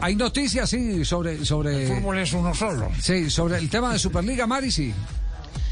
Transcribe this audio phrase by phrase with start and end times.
[0.00, 1.44] Hay noticias, sí, sobre...
[1.44, 2.90] sobre El fútbol es uno solo.
[3.00, 4.94] Sí, sobre el tema de Superliga, Mari, sí.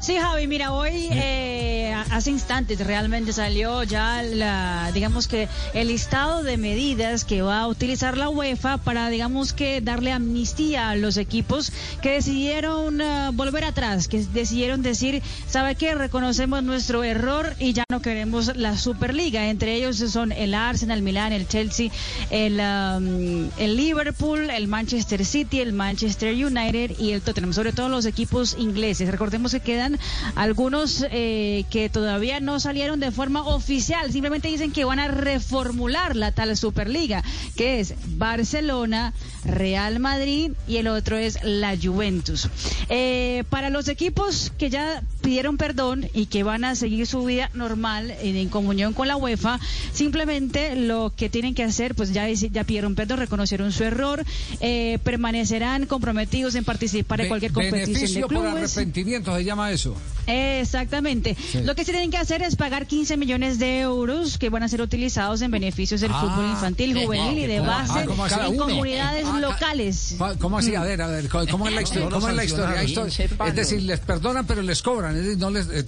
[0.00, 6.42] Sí, Javi, mira, hoy eh, hace instantes realmente salió ya la, digamos que el listado
[6.42, 11.16] de medidas que va a utilizar la UEFA para, digamos que darle amnistía a los
[11.16, 15.94] equipos que decidieron uh, volver atrás, que decidieron decir, ¿sabe qué?
[15.94, 19.48] Reconocemos nuestro error y ya no queremos la Superliga.
[19.48, 21.90] Entre ellos son el Arsenal, el Milán, el Chelsea,
[22.30, 27.88] el, um, el Liverpool, el Manchester City, el Manchester United y el Tottenham, sobre todo
[27.88, 29.10] los equipos ingleses.
[29.10, 29.98] Recordemos que quedan
[30.34, 36.16] algunos eh, que todavía no salieron de forma oficial, simplemente dicen que van a reformular
[36.16, 37.22] la tal Superliga,
[37.56, 39.12] que es Barcelona,
[39.44, 42.48] Real Madrid y el otro es la Juventus.
[42.88, 47.50] Eh, para los equipos que ya pidieron perdón y que van a seguir su vida
[47.52, 49.60] normal en, en comunión con la UEFA,
[49.92, 54.24] simplemente lo que tienen que hacer, pues ya, ya pidieron perdón, reconocieron su error,
[54.60, 58.50] eh, permanecerán comprometidos en participar en cualquier competición Beneficio de clubes.
[58.50, 59.94] por arrepentimiento se llama eso.
[60.26, 61.36] Exactamente.
[61.64, 64.68] Lo que se tienen que hacer es pagar 15 millones de euros que van a
[64.68, 68.56] ser utilizados en beneficios del Ah, fútbol infantil, eh, juvenil y de base Ah, en
[68.56, 70.16] comunidades Ah, ah, locales.
[70.40, 70.74] ¿Cómo así?
[70.74, 72.04] A ver, a ver, ¿cómo es la historia?
[72.04, 72.76] No lo ¿Cómo es la historia?
[72.76, 73.08] sancionaron.
[73.10, 75.84] Esto- es decir, les perdonan, pero les cobran, es decir, no, les, eh,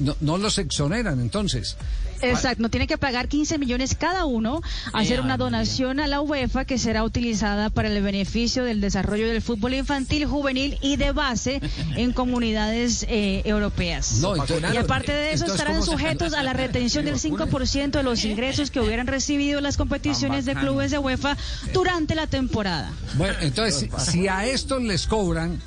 [0.00, 1.76] no, no los exoneran, entonces.
[2.22, 4.60] Exacto, tienen que pagar 15 millones cada uno,
[4.92, 9.42] hacer una donación a la UEFA que será utilizada para el beneficio del desarrollo del
[9.42, 11.60] fútbol infantil, juvenil y de base
[11.96, 14.18] en comunidades eh, europeas.
[14.20, 17.90] No, entonces- Y aparte de eso estarán ¿cómo se- sujetos a la retención del 5%
[17.98, 21.36] de los ingresos que hubieran recibido las competiciones de clubes de UEFA
[21.72, 22.90] durante la temporada.
[23.14, 25.60] Bueno, entonces, si a estos les cobran,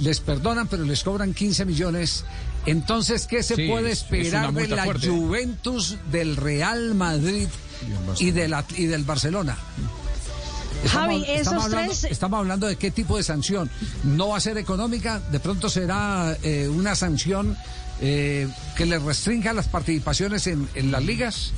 [0.00, 2.24] les perdonan, pero les cobran 15 millones,
[2.66, 5.08] entonces, ¿qué se Sí, puede esperar de la fuerte.
[5.08, 7.48] Juventus, del Real Madrid
[8.18, 9.56] y, de la, y del Barcelona?
[10.88, 13.70] Javi, esos hablando, tres- estamos hablando de qué tipo de sanción.
[14.04, 17.56] No va a ser económica, de pronto será eh, una sanción
[18.00, 21.52] eh, que le restrinja las participaciones en, en las ligas,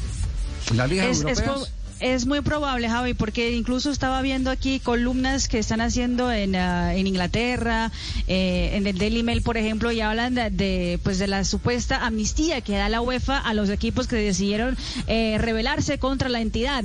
[0.71, 1.72] en las ligas Es, es, europeas.
[2.00, 6.94] Es muy probable, Javi, porque incluso estaba viendo aquí columnas que están haciendo en, ah,
[6.94, 7.91] en Inglaterra,
[8.26, 12.60] eh, en el Daily Mail, por ejemplo, y hablan de, pues de la supuesta amnistía
[12.60, 14.76] que da la UEFA a los equipos que decidieron
[15.06, 16.84] eh, rebelarse contra la entidad.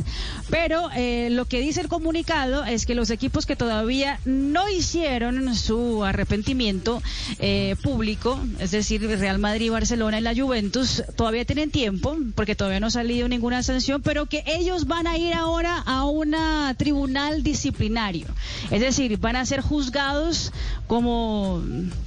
[0.49, 5.55] Pero eh, lo que dice el comunicado es que los equipos que todavía no hicieron
[5.55, 7.01] su arrepentimiento
[7.39, 12.79] eh, público, es decir, Real Madrid, Barcelona y la Juventus, todavía tienen tiempo, porque todavía
[12.79, 16.35] no ha salido ninguna sanción, pero que ellos van a ir ahora a un
[16.77, 18.27] tribunal disciplinario.
[18.71, 20.51] Es decir, van a ser juzgados
[20.87, 21.61] como,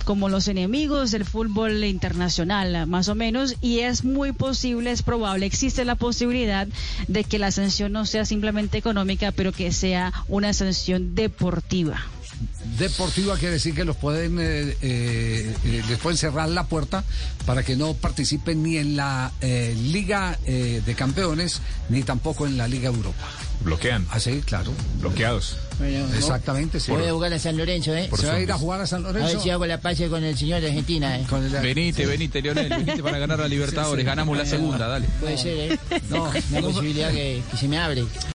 [0.05, 5.47] como los enemigos del fútbol internacional, más o menos, y es muy posible, es probable,
[5.47, 6.69] existe la posibilidad
[7.09, 12.01] de que la sanción no sea simplemente económica, pero que sea una sanción deportiva.
[12.79, 17.05] Deportiva quiere decir que los pueden eh, eh, eh, les pueden cerrar la puerta
[17.47, 22.57] para que no participen ni en la eh, Liga eh, de Campeones ni tampoco en
[22.59, 23.25] la Liga Europa.
[23.61, 24.71] Bloquean, Así, claro.
[25.01, 25.57] bloqueados.
[25.79, 26.93] Bueno, Exactamente, sí.
[26.93, 28.07] Voy a jugar a San Lorenzo, ¿eh?
[28.09, 29.43] Por Se va a ir a jugar a San A ver Lorenzo.
[29.43, 31.25] si hago la paz con el señor de Argentina, ¿eh?
[31.29, 34.05] Con el- Venite, venite, Lionel, venite para ganar la Libertadores.
[34.05, 35.07] Ganamos la segunda, dale.
[35.21, 35.79] Puede ser, ¿eh?
[36.11, 38.05] No, Una posibilidad que, que se me abre.